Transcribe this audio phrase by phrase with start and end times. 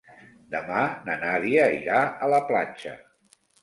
[0.55, 3.01] Demà na Nàdia irà a la platja.